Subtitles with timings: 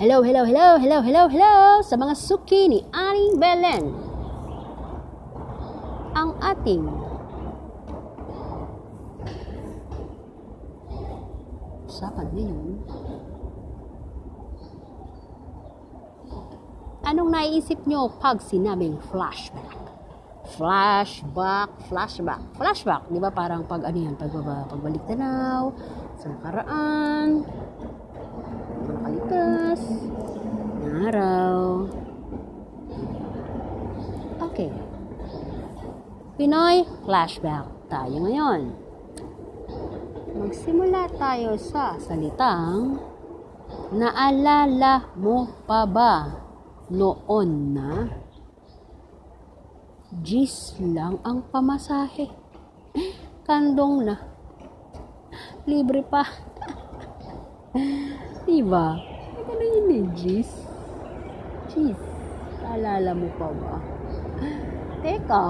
[0.00, 3.92] Hello, hello, hello, hello, hello, hello sa mga suki ni Aning Belen.
[6.16, 6.80] Ang ating
[11.84, 12.80] usapan ngayon
[17.04, 19.76] Anong naiisip nyo pag sinabing flashback?
[20.56, 23.02] Flashback, flashback, flashback.
[23.12, 25.68] Di ba parang pag ano yan, pagbaba, pagbalik tanaw,
[26.16, 27.44] sa nakaraan,
[29.32, 29.82] nakalipas,
[30.84, 31.58] na araw.
[34.52, 34.70] Okay.
[36.36, 38.76] Pinoy flashback tayo ngayon.
[40.36, 43.00] Magsimula tayo sa salitang
[43.92, 46.28] Naalala mo pa ba
[46.92, 48.08] noon na
[50.20, 52.28] gis lang ang pamasahe.
[53.48, 54.16] Kandong na.
[55.64, 56.24] Libre pa.
[58.48, 59.11] diba?
[59.42, 60.50] Ano yun eh, gis?
[61.72, 61.98] Gis.
[62.62, 63.76] Naalala mo pa ba?
[65.02, 65.44] Teka,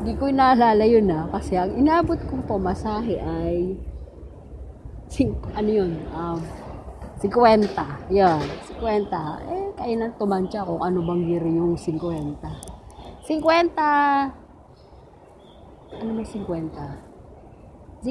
[0.00, 1.28] di ko naalala yun ah.
[1.28, 3.76] Kasi ang inabot kong pamasahe ay
[5.12, 5.92] sing, ano yun?
[6.12, 6.40] Um,
[7.20, 8.14] 50.
[8.14, 8.40] Yan,
[8.80, 9.50] 50.
[9.50, 12.38] Eh, kainan tumansya kung ano bang year yung 50.
[13.28, 13.36] 50!
[15.98, 18.06] Ano may 50?
[18.06, 18.08] 50!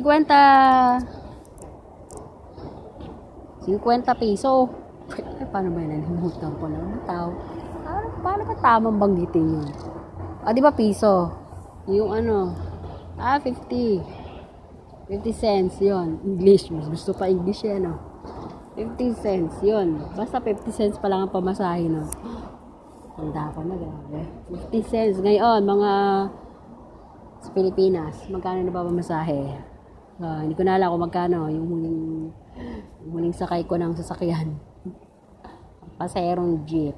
[3.66, 4.87] 50 piso.
[5.38, 6.02] Eh, paano ba yun?
[6.02, 6.78] Nalimutan ko na.
[6.82, 7.28] Ano tao?
[7.86, 9.68] Paano, paano ba tamang banggitin yun?
[10.42, 11.30] Ah, di ba piso?
[11.86, 12.58] Yung ano?
[13.22, 14.02] Ah, 50.
[15.08, 16.68] 50 cents, yon English.
[16.74, 17.96] Mas gusto pa English yan, no?
[18.76, 20.04] 50 cents, yun.
[20.18, 22.10] Basta 50 cents pa lang ang pamasahe, no?
[23.16, 24.22] Tanda ko na, grabe.
[24.52, 25.18] 50 cents.
[25.24, 25.92] Ngayon, mga
[27.38, 29.56] sa Pilipinas, magkano na ba pamasahe?
[30.18, 32.02] Uh, hindi ko na alam kung magkano yung huling,
[33.06, 34.58] yung huling sakay ko ng sasakyan.
[35.98, 36.94] Paserong jeep.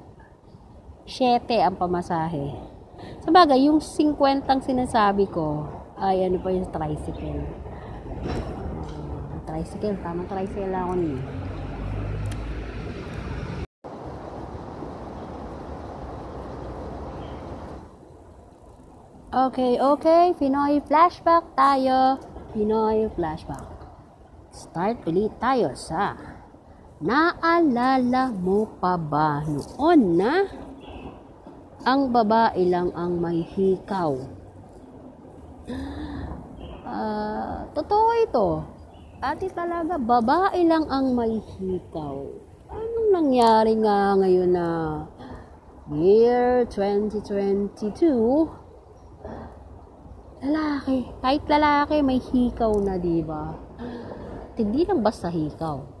[1.08, 2.52] 7 ang pamasahe.
[3.24, 5.64] Sa bagay, yung 50 ang sinasabi ko,
[5.96, 7.44] ay ano pa yung tricycle.
[9.48, 11.20] Tricycle, tamang tricycle ako niya.
[19.30, 20.24] Okay, okay.
[20.36, 22.20] Pinoy flashback tayo.
[22.50, 23.62] Pinoy flashback.
[24.50, 26.18] Start ulit tayo sa
[27.00, 30.44] Naalala mo pa ba noon na
[31.80, 34.20] ang babae lang ang may hikaw?
[36.84, 38.48] Uh, totoo ito.
[39.24, 42.20] Ati talaga, babae lang ang may hikaw.
[42.68, 44.68] Anong nangyari nga ngayon na
[45.88, 48.60] year 2022?
[50.40, 53.56] lalaki, kahit lalaki may hikaw na, 'di ba?
[54.56, 55.99] Hindi lang basta hikaw.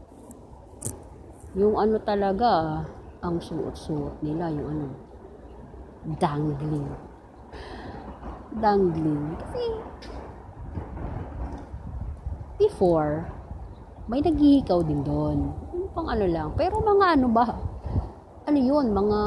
[1.58, 2.84] Yung ano talaga,
[3.20, 4.86] ang suot-suot nila, yung ano,
[6.18, 6.86] dangling.
[8.60, 9.24] Dangling.
[9.40, 9.62] Kasi,
[12.60, 13.26] before,
[14.06, 15.50] may naghihikaw din doon.
[15.74, 16.54] Yung pang ano lang.
[16.54, 17.46] Pero mga ano ba?
[18.46, 18.90] Ano yun?
[18.90, 19.20] Mga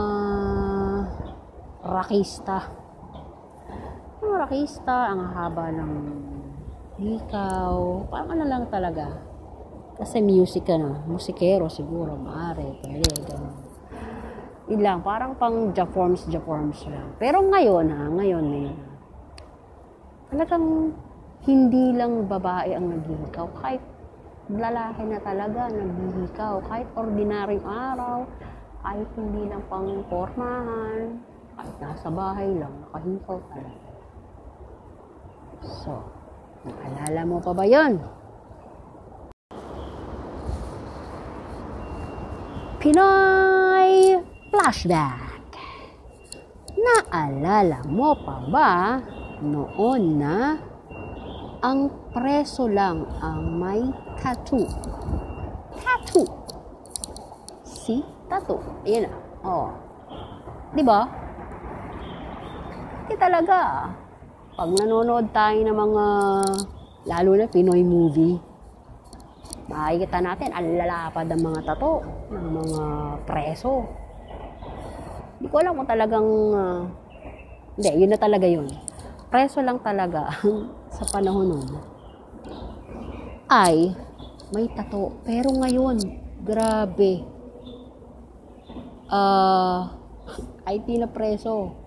[1.84, 2.84] rakista
[4.24, 5.94] mga rakista, ang haba ng
[6.98, 9.12] hikaw, parang ano lang talaga.
[9.94, 13.58] Kasi music ka na, musikero siguro, maaari, pwede, gano'n.
[14.74, 17.14] Yun lang, parang pang Jaforms, Jaforms lang.
[17.22, 18.72] Pero ngayon ha, ngayon eh,
[20.34, 20.96] talagang
[21.46, 23.84] hindi lang babae ang naghihikaw, kahit
[24.50, 28.25] lalaki na talaga naghihikaw, kahit ordinaryong araw,
[28.81, 31.22] kahit hindi lang pang pormahan,
[31.54, 33.90] kahit nasa bahay lang, nakahikaw talaga.
[35.64, 36.02] So,
[36.66, 38.23] naalala mo pa ba yon?
[42.84, 44.20] Pinoy
[44.52, 45.56] Flashback
[46.76, 49.00] Naalala mo pa ba
[49.40, 50.60] noon na
[51.64, 53.88] ang preso lang ang may
[54.20, 54.68] tattoo?
[55.80, 56.28] Tattoo.
[57.63, 58.60] Si tattoo.
[58.84, 59.16] Ayan na.
[59.48, 59.72] Oh.
[60.75, 61.07] 'Di ba?
[63.07, 63.88] Di talaga
[64.60, 66.06] pag nanonood tayo ng mga,
[67.07, 68.36] lalo na Pinoy movie,
[69.74, 72.84] makikita natin, ang lalapad ng mga tato, ng mga
[73.25, 73.90] preso.
[75.42, 76.81] Hindi ko alam kung talagang, uh,
[77.74, 78.70] hindi, yun na talaga yun.
[79.34, 80.30] Preso lang talaga
[80.96, 81.68] sa panahon nun.
[83.50, 83.98] Ay,
[84.54, 85.18] may tato.
[85.25, 85.98] Pero ngayon,
[86.46, 87.26] grabe.
[89.10, 89.81] Ah, uh,
[90.69, 91.84] ay na preso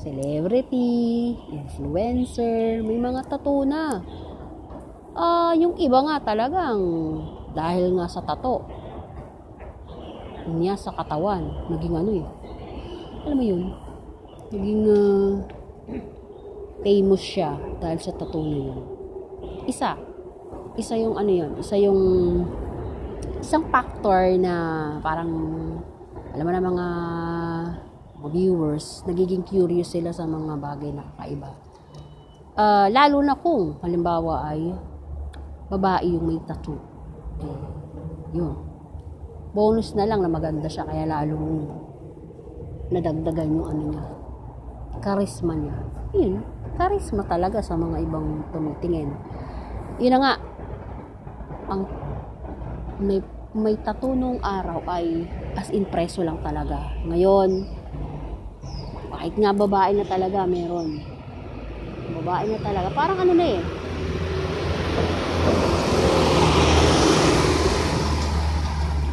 [0.00, 4.00] celebrity, influencer, may mga tattoo na.
[5.20, 6.80] Uh, yung iba nga talagang
[7.52, 8.64] dahil nga sa tato.
[10.48, 11.44] niya sa katawan.
[11.68, 12.26] Naging ano eh.
[13.28, 13.62] Alam mo yun?
[14.48, 15.30] Naging uh,
[16.80, 18.80] famous siya dahil sa tattoo na yun.
[19.68, 19.94] Isa.
[20.80, 21.52] Isa yung ano yun.
[21.60, 22.00] Isa yung
[23.44, 24.54] isang factor na
[25.04, 25.30] parang
[26.32, 26.86] alam mo na mga
[28.28, 31.50] viewers, nagiging curious sila sa mga bagay na kakaiba.
[32.56, 34.76] Uh, lalo na kung, halimbawa ay,
[35.70, 36.76] babae yung may tattoo.
[37.40, 37.58] Eh,
[38.34, 38.54] yun.
[39.54, 41.70] Bonus na lang na maganda siya, kaya lalong
[42.90, 44.04] nadagdagan yung ano niya.
[44.98, 45.76] Charisma niya.
[46.10, 46.42] Yun,
[46.74, 49.14] charisma talaga sa mga ibang tumitingin.
[50.02, 50.34] Yun na nga,
[51.70, 51.86] ang
[52.98, 53.22] may,
[53.54, 55.24] may tattoo nung araw ay
[55.54, 56.98] as in preso lang talaga.
[57.06, 57.50] Ngayon,
[59.20, 60.96] kahit nga babae na talaga meron
[62.20, 63.60] babae na talaga parang ano na eh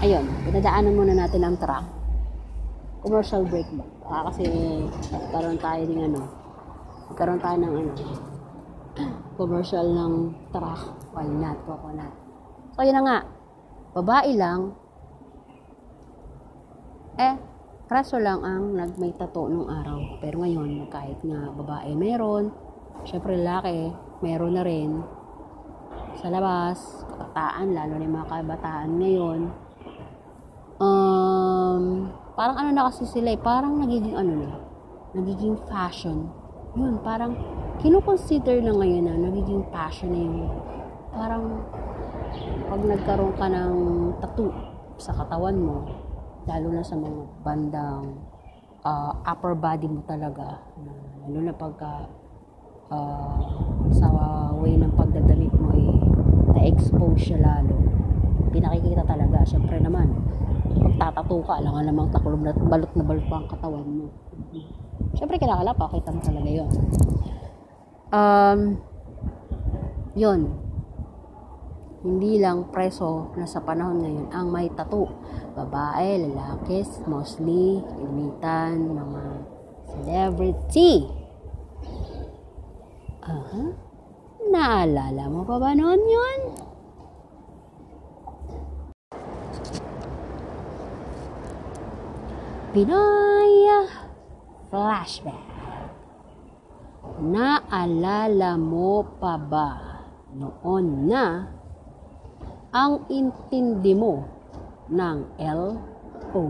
[0.07, 1.83] ayun pinadaanan muna natin ang truck.
[3.03, 3.85] Commercial break ba?
[4.07, 4.47] Ah, kasi
[5.35, 6.21] karoon tayo ng ano
[7.19, 7.91] karoon tayo ng ano
[9.35, 10.13] commercial ng
[10.55, 10.81] truck
[11.11, 12.15] why not coconut.
[12.79, 13.19] So yun na nga.
[13.99, 14.71] Babae lang.
[17.19, 17.35] Eh
[17.87, 20.19] Kaso lang ang nagmay tato nung araw.
[20.19, 22.51] Pero ngayon, kahit nga babae meron,
[23.07, 24.99] syempre lalaki, meron na rin.
[26.19, 29.66] Sa labas, kabataan, lalo na yung mga kabataan ngayon,
[30.77, 34.51] um, parang ano na kasi sila eh, parang nagiging ano na,
[35.17, 36.29] nagiging fashion.
[36.77, 37.33] Yun, parang
[37.81, 40.39] kinukonsider na ngayon na nagiging fashion na yung
[41.13, 41.45] parang
[42.69, 43.75] pag nagkaroon ka ng
[44.21, 44.53] tattoo
[44.97, 45.85] sa katawan mo,
[46.47, 48.17] lalo na sa mga bandang
[48.87, 50.63] uh, upper body mo talaga
[51.27, 52.07] lalo na pagka
[52.87, 53.39] uh,
[53.91, 54.07] sa
[54.55, 55.99] way ng pagdadamit mo eh,
[56.55, 57.75] na-expose siya lalo
[58.55, 60.07] pinakikita talaga syempre naman
[60.79, 64.07] pagtatato ka alangan namang taklob na balot na balot pa ang katawan mo
[65.17, 66.71] syempre kailangan lang pakita mo talaga yon
[68.13, 68.59] um
[70.17, 70.41] yon
[72.07, 75.11] hindi lang preso na sa panahon ngayon ang may tattoo.
[75.57, 79.23] Babae, lalaki, mostly, limitan, mga
[79.91, 81.09] celebrity.
[83.25, 83.33] Aha.
[83.33, 83.69] Uh-huh.
[84.47, 86.39] Naalala mo pa ba noon yun?
[92.77, 93.73] Pinoy
[94.69, 95.49] Flashback.
[97.25, 99.69] Naalala mo pa ba
[100.37, 101.49] noon na
[102.69, 104.29] ang intindi mo
[104.93, 105.73] ng L,
[106.37, 106.45] O,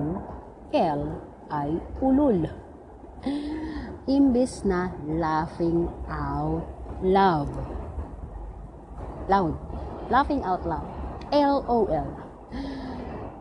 [0.76, 1.02] L
[1.48, 2.44] ay ulul.
[4.12, 6.68] Imbis na laughing out
[7.08, 7.56] loud.
[9.32, 9.56] Loud.
[10.12, 10.92] Laughing out loud.
[11.32, 12.27] L-O-L.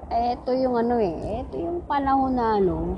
[0.06, 1.42] Ito yung ano eh.
[1.42, 2.94] Ito yung panahon na ano,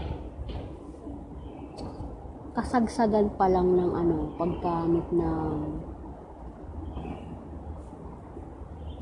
[2.53, 5.57] kasagsagan pa lang ng ano, paggamit ng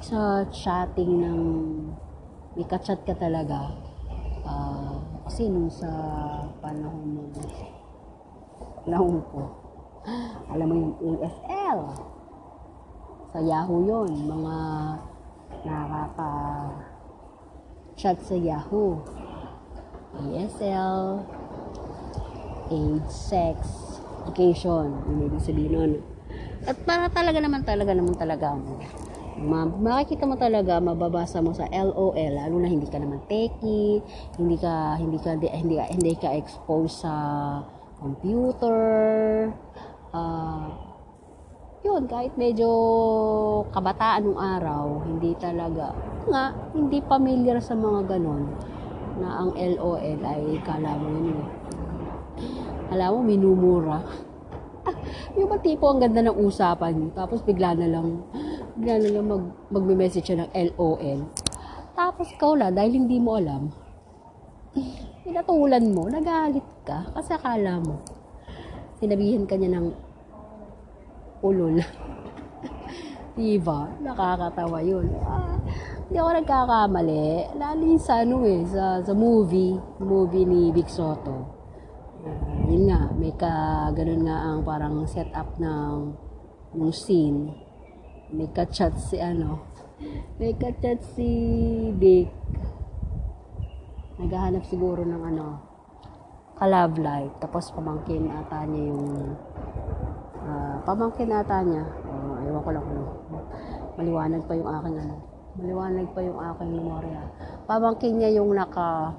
[0.06, 1.43] sa chatting ng
[2.55, 3.75] may chat ka talaga
[4.47, 4.94] uh,
[5.26, 5.91] kasi nung sa
[6.62, 7.23] panahon mo
[8.87, 9.50] panahon ko
[10.47, 11.81] alam mo yung ASL
[13.35, 14.56] sa Yahoo yon mga
[15.67, 16.31] nakaka
[17.96, 19.00] chat sa Yahoo.
[20.17, 21.24] ASL
[22.72, 23.58] age, sex,
[24.24, 24.93] education.
[25.06, 25.93] Yun ibig sabihin nun?
[26.67, 28.81] At para talaga naman talaga naman talaga mo.
[29.36, 34.00] Ma makikita mo talaga mababasa mo sa LOL lalo na hindi ka naman techie
[34.41, 37.12] hindi ka hindi ka hindi, hindi, hindi ka exposed sa
[38.00, 38.81] computer
[40.17, 40.95] uh,
[41.85, 42.69] yun kahit medyo
[43.75, 45.93] kabataan ng araw hindi talaga
[46.31, 48.49] nga hindi familiar sa mga ganon
[49.21, 51.49] na ang LOL ay kala mo yun eh.
[52.95, 54.01] alam mo minumura
[55.37, 58.23] yung ba tipo ang ganda ng usapan tapos bigla na lang
[58.77, 61.19] bigla na lang mag, magme-message siya ng LOL.
[61.97, 63.73] Tapos ikaw lang, dahil hindi mo alam,
[65.25, 68.05] pinatulan mo, nagalit ka, kasi akala mo,
[69.01, 69.89] sinabihin ka niya ng
[71.53, 71.76] ulol.
[73.36, 73.81] diba?
[74.00, 75.06] Nakakatawa yun.
[75.22, 75.60] Ah,
[76.08, 77.55] hindi ako nagkakamali.
[77.60, 81.55] Lalo sa ano eh, sa, sa movie, movie ni Big Soto.
[82.26, 83.53] Uh, yun nga, may ka,
[83.94, 86.17] ganun nga ang parang setup ng,
[86.74, 87.67] ng scene
[88.26, 89.62] may kachat si ano
[90.43, 91.31] may kachat si
[91.94, 92.26] Dick
[94.19, 95.46] naghahanap siguro ng ano
[96.58, 99.38] ka-love life tapos pamangkin ata niya yung
[100.46, 101.84] uh, pamangkin ata niya.
[102.06, 103.05] Uh, ewan ko lang ano
[103.96, 105.17] maliwanag pa yung aking ano.
[105.56, 107.20] Maliwanag pa yung aking memorya.
[107.65, 109.17] Pamangkin niya yung naka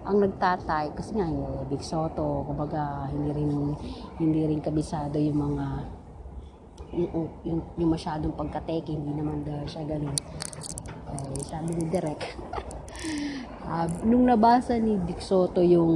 [0.00, 3.76] ang nagtatay kasi nga eh, Big Soto kumbaga hindi rin
[4.16, 5.66] hindi rin kabisado yung mga
[6.96, 10.16] yung, yung, yung masyadong pagkateke hindi naman dahil siya ganun.
[11.10, 12.22] Eh, sabi ni Derek
[13.70, 15.92] ah, nung nabasa ni Big Soto yung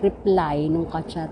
[0.00, 1.30] reply nung kachat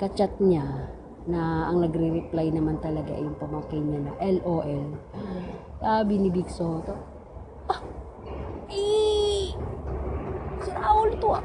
[0.00, 0.95] kachat niya
[1.26, 4.94] na ang nagre-reply naman talaga ay yung pamangkin niya na LOL
[5.82, 6.94] sabi ni Big Soto
[7.70, 7.80] ah
[8.70, 9.50] eh
[10.62, 11.44] sira ulo to ah.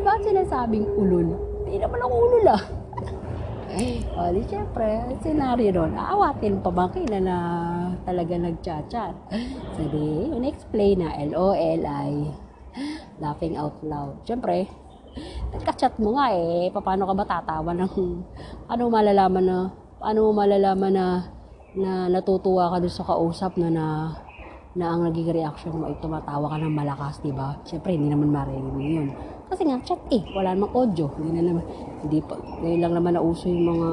[0.00, 1.36] Bakit sinasabing ulol?
[1.62, 2.62] Hindi naman ako ulol ah.
[4.18, 7.38] O, di syempre, senaryo ron, aawatin pa ba kayo na, na
[8.02, 9.14] talaga nagchat-chat?
[9.78, 12.34] So, di, yun explain na LOL ay
[13.22, 14.18] laughing out loud.
[14.26, 14.66] Syempre,
[15.54, 17.94] nagka-chat mo nga eh, paano ka ba tatawa ng,
[18.70, 19.58] ano malalaman na,
[20.00, 21.06] mo malalaman na,
[21.76, 23.86] na natutuwa ka dun sa kausap na na,
[24.74, 27.58] na ang naging reaction mo ay tumatawa ka ng malakas, di ba?
[27.66, 29.08] Syempre, hindi naman maririnig yun.
[29.50, 30.22] Kasi nga, chat eh.
[30.30, 31.10] Wala namang audio.
[31.18, 31.64] Hindi na naman,
[32.06, 33.88] hindi pa, ngayon lang naman nauso yung mga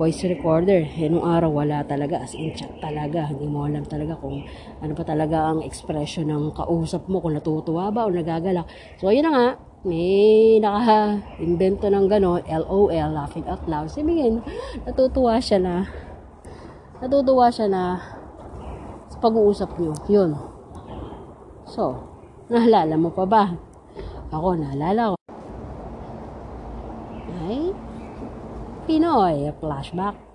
[0.00, 0.80] voice recorder.
[0.96, 2.24] Eh, nung araw, wala talaga.
[2.24, 3.28] As in, chat talaga.
[3.28, 4.40] Hindi mo alam talaga kung
[4.80, 8.64] ano pa talaga ang expression ng kausap mo, kung natutuwa ba o nagagalak.
[8.96, 9.48] So, yun na nga.
[9.80, 13.88] May naka-invento ng gano'n, LOL, laughing out loud.
[13.88, 14.44] Sabihin,
[14.84, 15.88] natutuwa siya na,
[17.00, 17.96] natutuwa siya na
[19.08, 19.96] sa pag-uusap nyo.
[20.04, 20.36] Yun.
[21.64, 21.96] So,
[22.52, 23.56] naalala mo pa ba?
[24.28, 25.16] Ako, naalala ko.
[27.48, 27.72] Ay,
[28.84, 30.29] Pinoy flashback.